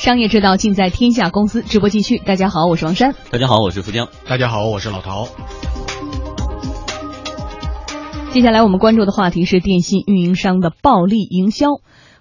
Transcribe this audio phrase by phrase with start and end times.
[0.00, 2.16] 商业之道尽在天下公司，直播继续。
[2.16, 3.14] 大家好，我是王珊。
[3.30, 4.08] 大家好，我是付江。
[4.26, 5.28] 大家好，我是老陶。
[8.32, 11.66] 接下来我们关注的话题是电信运营商的暴力营销。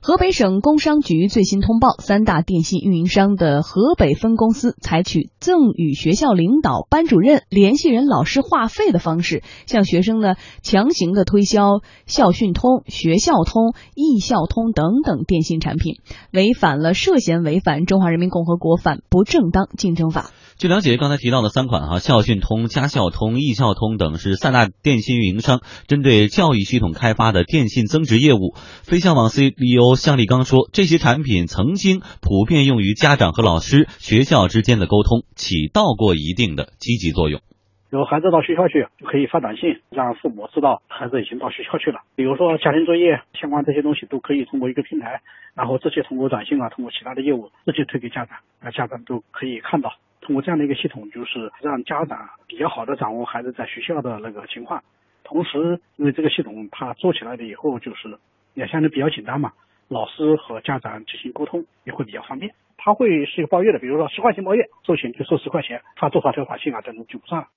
[0.01, 15.95] 河北省工商局最新通报，三大电信运营商的河北分公司采取赠与学校领导、班主任、联系人老师话费的方式，向学生呢强行的推销校讯通、学校通、易校通等等电信产品，
[16.31, 20.21] 违反了涉嫌违反《中华人民共和国反不正当竞争法》。
[20.57, 28.55] 据了解，刚才提到的三款哈校讯通、家校通、易校通等是三大电信运营商针对教育系统开发的电信增值业务。
[28.83, 37.41] 飞象网 CEO 向立刚说，这些产品曾经普遍用于家长和老师、学校之间的沟通，起到过一定的积极作用。
[37.91, 42.01] 有孩子到学校去，就可以发短信让父母知道孩子已经到学校去了。
[42.15, 45.21] 比如说家庭作业相关这些东西，都可以通过一个平台，
[45.55, 49.93] 然后直接通过短信啊，通过其他的业务直接推给家长，那家长都可以看到。
[50.21, 54.83] 通过这样的一个系统，就是让家长比较好的掌握孩子在学校的那个情况。
[55.23, 58.19] 同时，因为这个系统它做起来了以后，就是
[58.53, 59.53] 也相对比较简单嘛，
[59.89, 62.53] 老师和家长进行沟通也会比较方便。
[62.77, 67.47] 他会是一个包月的，比如说十块钱包月，收钱就收十块钱，发多少条短信啊，等等就不算了。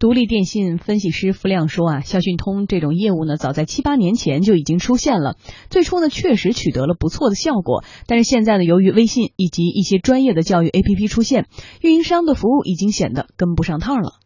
[0.00, 5.34] 独立电信分析师付亮说啊，校讯通这种业务呢，早在七八年前就已经出现了。
[5.68, 11.46] 最初呢，确实取得了不错的效果，但是现在呢，由于微信以及一些专业的教育 APP 出现，
[11.82, 14.22] 运营商的服务已经显得跟不上趟了。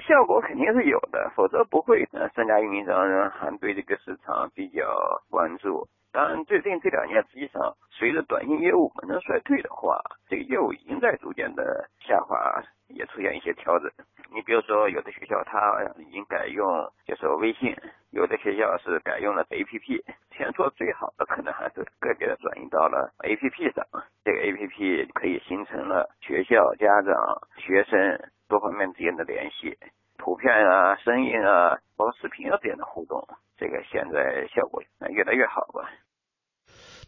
[0.00, 2.96] 效果肯定是有的，否则不会呃三家运营商
[3.36, 4.80] 还对这个市场比较
[5.28, 5.86] 关注。
[6.12, 13.90] 当然，最近这两年，实际上随着短信业务本身衰退的话，这个业务已经在逐渐的下滑，也出现一些调整。
[14.30, 15.58] 你比如说，有的学校它
[15.98, 16.66] 已经改用
[17.06, 17.74] 就是微信，
[18.10, 20.02] 有的学校是改用了 APP。
[20.36, 23.86] 现在做最好的可能还是个别的转移到了 APP 上，
[24.22, 27.14] 这个 APP 可以形成了学校、家长、
[27.56, 29.78] 学生多方面之间的联系，
[30.18, 33.26] 图片啊、声音啊，包括视频啊这样的互动，
[33.62, 34.82] 这个现在效果
[35.14, 35.86] 越来越好吧。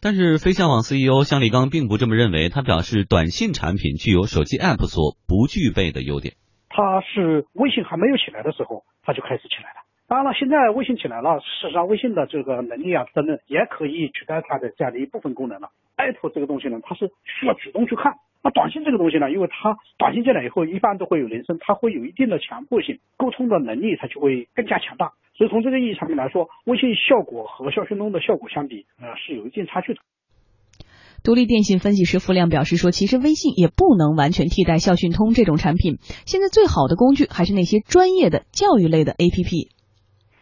[0.01, 6.35] 但是飞象网 CEO 向立刚并不这么认为，他表示，短信产品具有手机 App 所不具备的优点。
[6.69, 9.83] 它是微信还没有起来的时候，它就开始起来了。
[10.07, 15.71] 当然了，现在微信起来了，事实上微信的这个能力啊等等，也可以取代它的这样的一部分功能了。
[15.97, 18.13] App 这个东西呢，它是需要主动去看。
[18.43, 25.11] 那短信这个东西呢，因为它短信进来以后，一般都会有铃声，它会有一定的强迫性，沟通的能力它就会更加强大。
[25.37, 29.99] 所以从这个意义上面来说，微信效果和校讯通的效果相比，呃，是有一定差距的。
[31.23, 35.97] 独立电信分析师付亮表示说：“其实微信也不能完全替代校讯通这种产品。
[36.25, 39.73] 现在最好的工具还是那些专业的教育类的 APP。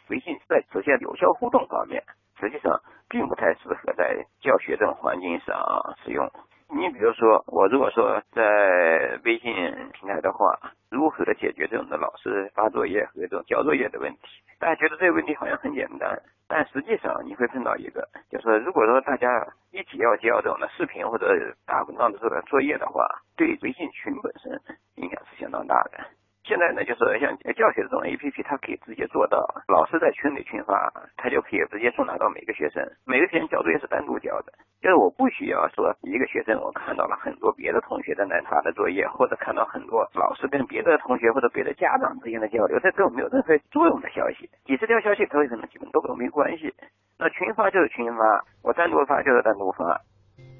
[0.09, 2.03] 微信在实现有效互动方面，
[2.37, 5.55] 实际上并不太适合在教学这种环境上
[6.03, 6.27] 使用。
[6.75, 9.53] 你比如说，我如果说在微信
[9.94, 14.19] 平台的话，如何解决这种的老师发作业和这种交作业的问题？
[14.59, 19.28] 大家觉得这个问题好像很简单。”但实际上你会碰到一个，就是如果说大家
[19.72, 21.28] 一起要交这种的视频或者
[21.66, 23.07] 打文章的这个作业的话，
[23.38, 24.51] 对微信群本身
[24.95, 26.00] 影响是相当大的。
[26.43, 32.83] 现在呢，就是像教学这种 A P P，它可以直接做到，老师在群里群发，他就可以直接送达到每个学生。
[33.05, 44.49] 每个学生交作业是单独交的，就是我不需要说一个学生我看到了很多别的同学在那发的作业，或者看到很多老师跟别的同学或者别的家长之间的交流，这都没有任何作用的消息。
[44.65, 46.73] 几十条消息都有可能基本都跟我没关系。
[47.17, 50.01] 那群发就是群发，我单独发就是单独发。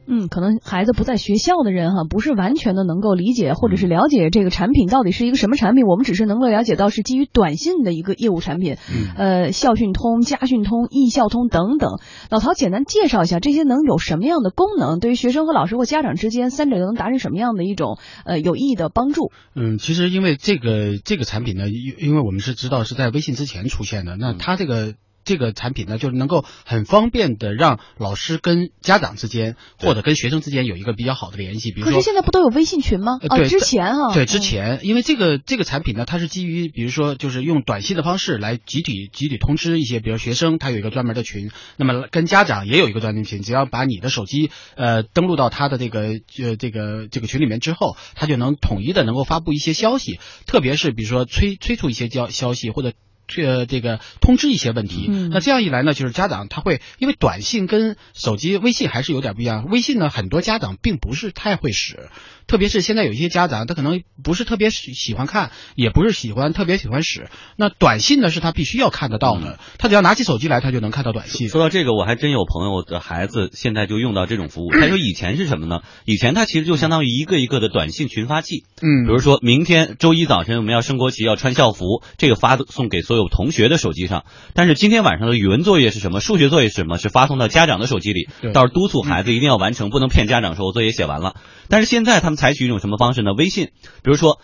[0.06, 5.86] 嗯，可能孩子不在学校的人哈，不是完全的能够理解或者是了解这个产品到底是一个什么产品。
[5.86, 8.78] 我们只是能够了解到是基于短信的一个业务产品，
[9.16, 12.00] 呃，校讯通、家讯通、易校通等等。
[12.30, 19.32] 老陶简单介绍一下这些能有什么样的功能，对于学生和老师或家长之间，三者又能达成什么样的一种呃有意义的帮助？
[19.56, 24.96] 嗯，其实因为这个这个产品呢，因因为我们是知道是在微信之前出现的，那它这个。
[25.24, 31.72] 这个产品呢，就是能够很方便的让老师跟家长之间或者跟学生之间有一个比较好的联系。
[31.72, 33.20] 比如说，可是现在不都有微信群吗？
[33.20, 52.94] 对，之前啊，对之前，因为这个这个产品呢，它是基于比如说就是用短信的方式来集体集体通知一些，比如学生他有一个专门的群，那么跟家长也有一个专门群，只要把你的手机呃登录到他的这个呃这个这个群里面之后，他就能统一的能够发布一些消息，特别是比如说催催促一些消消息或者。
[53.28, 55.08] 这这个通知一些问题。
[55.10, 59.68] 嗯那这样一来呢，就是家长他会因为短信跟手机、微信还是有点不一样。
[59.70, 62.10] 微信呢，很多家长并不是太会使，
[62.48, 67.30] 特别是现在有一些家长他可能不是特别喜喜欢看，也不是喜欢特别喜欢使。
[67.58, 71.50] 那短信呢是他必须要看得到的，他只要拿起手机来，他就能看到短信。
[71.50, 74.72] 说到这个，我还真有朋友的孩子现在就用到这种服务。
[74.80, 75.82] 他说以前是什么呢？
[76.06, 78.64] 以前他其实就相当于一个一个的短信群发器。
[78.82, 84.26] 嗯比如说明天周一早晨我们要升国旗，要穿校服，这个发送给所有同学的手机上。
[84.54, 86.20] 但是今天晚上的语文作业是什么？
[86.20, 86.98] 数学作业是什么？
[86.98, 91.36] 是发送到家长的手机里对，到时候督促孩子一定要完成，不能骗家长说我作业写完了。
[91.70, 93.34] 但是现在他们采取一种什么方式呢？
[93.34, 93.68] 微信，
[94.04, 94.40] 比如说。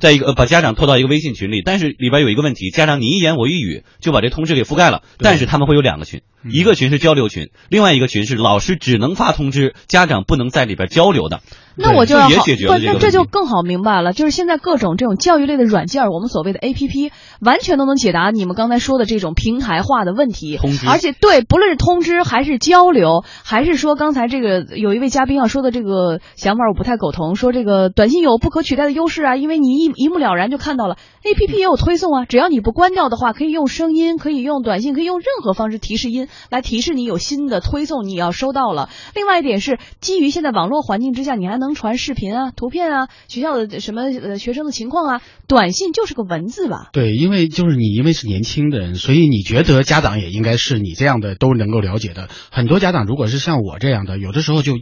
[0.00, 5.02] 在一个呃把家长拖到一个微信群里，但是里边有一个问题，家长你一言我一语就把这通知给覆盖了。
[5.18, 11.40] 但是他们会有两个群，嗯一个群是交流群，另外一个群是老师只能发通知，家长不能在里边交流的。
[11.76, 14.12] 那我就要解决不，那这就更好明白了。
[14.12, 17.10] 就是现在各种这种教育类的软件，我们所谓的 A P P，
[17.40, 20.58] 完全都能解答你们刚才说的这种平台化的问题。
[20.58, 27.34] 通知而且对，不论是通知还是交流，还是说刚才这个有一位嘉宾要说的这个想法，我不太苟同。
[27.34, 30.96] 说这个短信有不可取代的优势啊，因为你一一目了然就看到了。
[31.22, 38.88] A P P 也有推送啊，只要你不关掉的话，可以用声音，可以用短信，可以用任何方式提示音来提示你有新的推送，你要收到了。
[39.14, 46.88] 另外一点是，基于现在网络环境之下，你还能传视频啊、图片啊、学校的什么呃学生的情况啊，短信就是个文字吧。
[46.92, 52.28] 对，因为就是你，因为是年轻的人，所以你觉得家长也应该是你这样的都能够了解的。
[52.50, 54.74] 很多家长如果是像我这样的，有的时候就，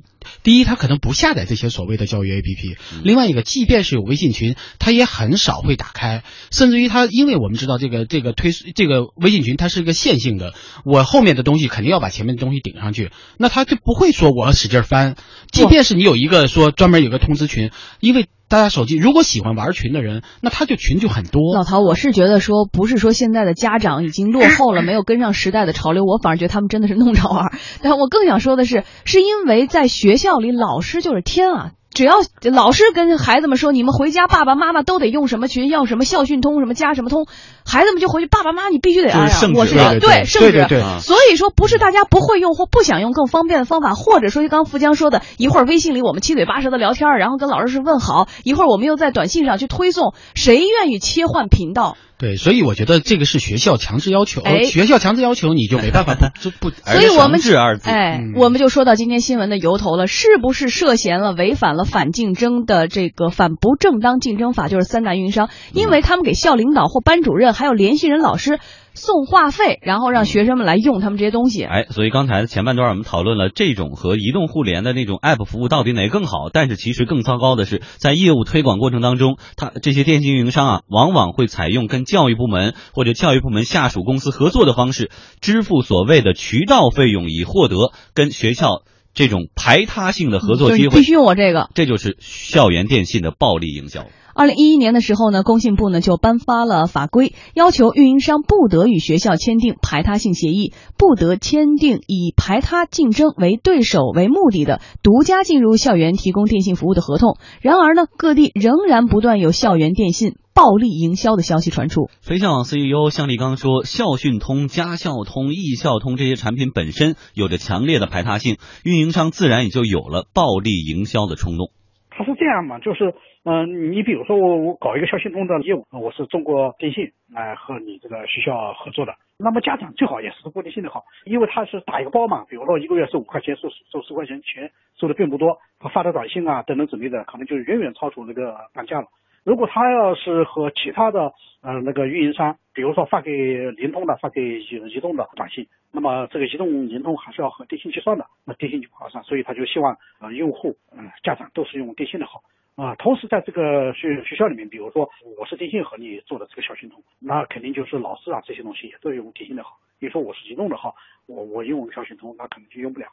[0.43, 10.55] 第一他可能不下载这些所谓的教育 APP，另外一个，即便是有微信群，他也很少会打开，甚至于他，因为我们知道这个这个推这个微信群它是一个线性的，
[10.85, 15.15] 我后面的东西肯定要把前面的东西顶上去，那他就不会说我要使劲翻，
[15.51, 17.71] 即便是你有一个说专门有个通知群，
[18.01, 18.27] 因为。
[18.51, 21.55] 大家手机如果喜欢玩群的人，那他就群就很多。
[21.55, 27.59] 老陶，我是觉得说，不是说现在的家长已经落后了，没有跟上时代的潮流，我反而觉得他们真的是弄着玩儿。
[27.83, 31.73] 但我更想说的是，是因为在学校里，老师就是天啊。
[31.91, 32.15] 只要
[32.53, 37.27] 老师跟孩子们说，你们回家爸爸妈妈都得用什么群，要什么校讯通，什么加什么通，
[37.67, 40.53] 孩子们就回去，爸爸妈妈你必须得就是按啊我是对对圣旨。
[40.53, 51.97] 对对对啊所以说，不是大家不会用或不想用更方便的方法，或者说就刚富江说的，一会儿微信里我们七嘴八舌的聊天儿，然后跟老师是问好，一会儿我们又在短信上去推送，谁愿意切换频道？
[52.19, 56.71] 对，所以我觉得这个是学校强制要求，哎学校强制要求你就没办法不 就不。
[56.71, 64.69] 所以我们强制二字，哎，嗯我们就说到今天新闻的由头了，是不是涉嫌了违反了反竞争的这个反不正当竞争法？
[64.69, 68.59] 就是三大运营商，因为他们给校领导或班主任还有联系人老师
[68.99, 71.63] 送话费，然后让学生们来用他们这些东西。
[71.65, 85.11] 哎，所以刚才前半段我们讨论了这种和移动互联的那种 App 服务到底哪个更好，但是其实更糟糕的是，在业务推广过程当中，它这些电信运营商啊，往往会采用跟教育部门或者教育部门下属公司合作的方式，
[85.41, 88.83] 支付所谓的渠道费用，以获得跟学校
[89.15, 90.85] 这种排他性的合作机会。
[90.85, 91.69] 就是必须用我这个。
[91.75, 94.07] 这就是校园电信的暴力营销。
[94.35, 107.37] 二零一一年的时候呢，工信部呢就颁发了法规，要求运营商不得与学校签订排他性协议，不得签订以排他竞争为对手为目的的独家进入校园提供电信服务的合同。
[107.61, 112.11] 然而呢，各地仍然不断有校园电信暴力营销的消息传出。
[112.19, 121.71] 飞象网 CEO 向立刚说，校讯通、家校通、易校通这些产品本身有着强烈的排他性，运营商自然也就有了暴力营销的冲动。
[122.11, 123.15] 他是这样嘛，就是
[123.47, 139.07] 嗯、呃你比如说我我搞一个校讯通的业务，呃我是中国电信来、和你这个学校合作的，那么家长最好也是中国电信的好，因为他是打一个包嘛，比如说一个月收五块钱，收收十块钱钱，收的并不多，他发的短信啊等等之类的，可能就远远超出那个单价了。
[139.49, 143.33] 如果他要是和其他的呃那个运营商，比如说发给
[143.71, 152.43] 联通的、发给移移动的短信，那么这个移动、联通还是要和电信结算的，那电信就不划算，所以他就希望呃用户呃家长都是用电信的好。
[152.77, 159.79] 啊、同时在这个学学校里面，比如说我是电信和你做的这个校讯通，那肯定就是老师啊这些东西也都用电信的好。
[159.99, 160.95] 比如说我是移动的号，
[161.27, 163.07] 我我用校讯通，那可能就用不了。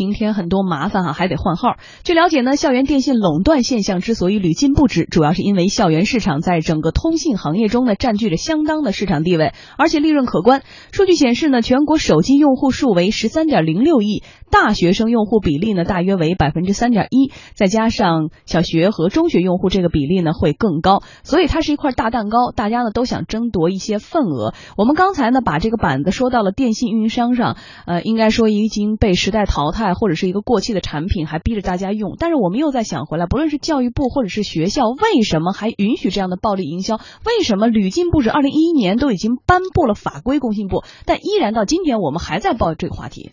[0.00, 1.76] 平添很多麻烦哈、还得换号。
[2.04, 10.62] 据了解呢，校园电信垄断现象之所以屡禁不止，主要是因为校园市场在整个通信行业中呢占据着相当的市场地位，而且利润可观。
[10.90, 24.54] 数据显示呢，全国手机用户数为十三点零六亿，大学生用户比例呢大约为百分之三点一，再加上小学和中学用户这个比例呢会更高，所以它是一块大蛋糕，大家呢都想争夺一些份额。
[24.78, 32.16] 我们刚才呢把这个板子说到了电信运营商上，呃，应该说已经被时代淘汰或者是一个过期的产品，还逼着大家用。
[32.18, 36.96] 但是我们又在想回来，不论是教育部或者是学校，为什么还允许这样的暴力营销？
[37.24, 38.30] 为什么屡禁不止？
[38.30, 43.32] 二零一一年都已经颁布了法规，工信部，但依然到今天我们还在报这个话题。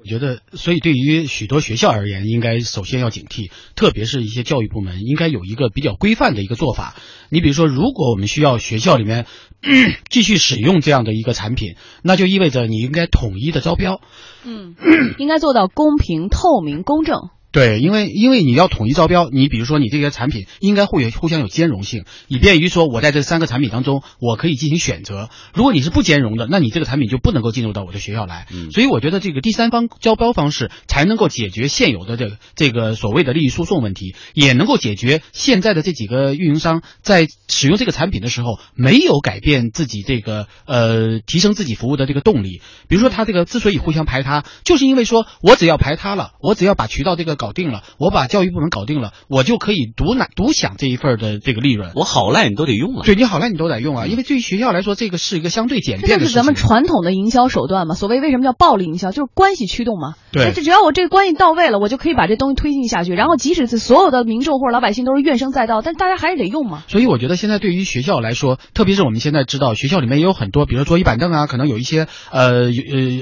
[0.00, 6.96] 我觉得，所以对于许多学校而言，应该首先要警惕，特别是一些教育部门，应该有一个比较规范的一个做法。
[7.30, 9.26] 你比如说，如果我们需要学校里面
[10.10, 14.00] 继续使用这样的一个产品，那就意味着你应该统一的招标。
[14.44, 14.74] 嗯，
[15.18, 17.30] 应该做到公平、透明、公正。
[17.52, 25.28] 对，因为因为你要统一招标，你比如说你这些产品应该会有互相有兼容性，以便于说我在这三个产品当中我可以进行选择。
[25.52, 28.46] 如果你是不兼容的，那你这个产品就不能够进入到我的学校来。
[28.72, 42.62] 所以我觉得这个第三方招标方式才能够解决现有的这个这个所谓的利益输送问题，也能够解决现在的这几个运营商在使用这个产品的时候没有改变自己这个呃提升自己服务的这个动力。
[42.88, 47.36] 比如说他这个之所以互相排他，就是因为说我只要排他了，我只要把渠道这个。
[47.42, 51.90] 搞定了，我把教育部门搞定了，我就可以独拿独享这一份的这个利润。
[51.96, 56.24] 我好赖你都得用啊，对你好赖你都得用啊，因为对于学校来说，这个是一个相对简便的。
[56.24, 57.96] 这是咱们传统的营销手段嘛？
[57.96, 60.14] 所谓为什么叫暴力营销，就是关系驱动嘛。
[60.30, 63.12] 对，这只要我这个关系到位了，我就可以把这东西推进下去。
[63.12, 66.84] 然后即使是所有的民众或者老百姓都是怨声载道，但大家还是得用嘛。
[66.86, 72.70] 所以我觉得现在对于学校来说，特别是我们现在知道学校里面也有很多，比如说桌椅板凳啊，可能有一些呃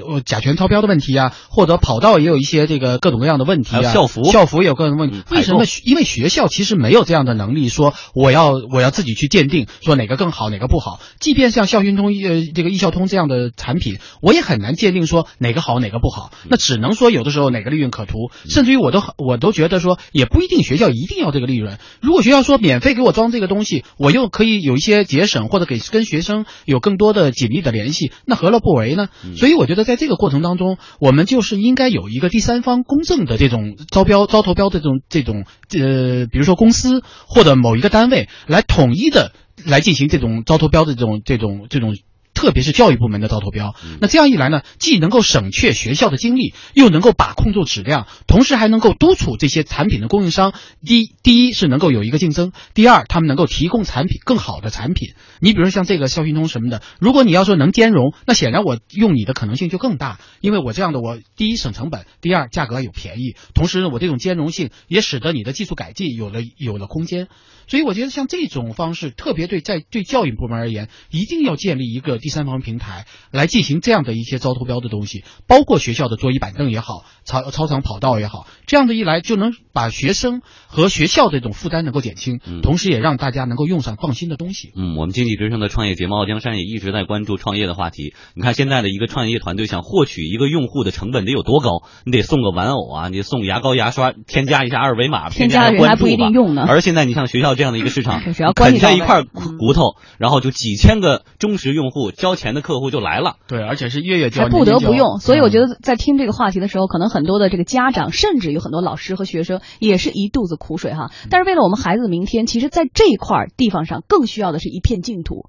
[0.09, 3.93] 呃甲醛超标的问题啊，或者跑道也有一些这个各种各样的问题啊。
[4.11, 4.91] 校服，校服有个。
[4.91, 5.65] 问为什么？
[5.85, 11.01] 因为学校其实没有这样的能力，说我要我要自己去鉴定，说哪个更好，哪个不好。
[11.21, 16.33] 即便像校讯通呃这个易校通这样的产品，我也很难鉴定说哪个好，哪个不好。
[16.49, 21.79] 那只能说有的时候哪个利润可图，甚至于我都我都觉得说也不一定学校一定要这个利润。
[22.01, 29.09] 如果学校说免费给我装这个东西，我又可以有一些节省，或者给跟学生有更多的紧密的联系，那何乐不为呢？
[29.37, 34.81] 所以我觉得在这个过程当中，我们就是应该有一个第三方公正的这种招招标招投标的。
[34.81, 35.45] 这种这种
[35.79, 39.33] 呃，比如说公司或者某一个单位来统一的
[39.65, 41.95] 来进行这种招投标的这种这种这种。
[42.41, 50.55] 特别是教育部门的招投标，那这样一来呢，既能够省却学校的精力，又能够把控住质量，同时还能够督促这些产品的供应商。
[50.83, 55.11] 第第一是能够有一个竞争，第二他们能够提供产品更好的产品。
[55.39, 67.29] 你比如说像这个校讯通什么的，如果你要说能兼容，那显然我用你的可能性就更大，因为我这样的我第一省成本，第二价格有便宜，同时呢我这种兼容性也使得你的技术改进有了有了空间。
[67.67, 84.73] 所以我觉得像这种方式，特别对在对教育部门而言，一定要建立一个第三方平台来进行这样的一些招投标的东西，包括学校的桌椅板凳也好，操操场跑道也好，这样的一来就能把学生和学校这种负担能够减轻，同时也让大家能够用上放心的东西。
[84.77, 88.15] 嗯，我们经济之声的创业节目《傲江山》也一直在关注创业的话题。
[88.35, 91.83] 你看现在的一个创业团队想获取一个用户的成本得有多高？
[92.05, 96.55] 你得送个玩偶啊，你送牙膏、牙刷，添加一下二维码，添加人还不一定用。
[96.55, 96.65] 呢。
[96.69, 98.21] 而现在你像学校这样的一个市场，
[98.55, 103.37] 啃下一块骨头，然后就几千个忠实用户交钱的客户就来了。
[103.49, 105.19] 对，而且是月月交，不得不用。
[105.19, 111.11] 所以我觉得在听这个话题的时候，可能很多的这个家长，甚至有很多老师和学生，也是一肚子苦水哈。
[111.31, 115.47] 但是为了我们孩子的明天，其实在这一块地方上更需要的是一片净土。